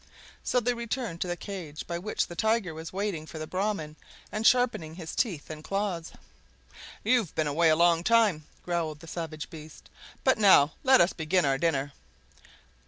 [0.43, 3.95] So they returned to the cage, by which the Tiger was waiting for the Brahman,
[4.31, 6.11] and sharpening his teeth and claws.
[7.03, 9.91] "You've been away a long time!" growled the savage beast,
[10.23, 11.93] "but now let us begin our dinner."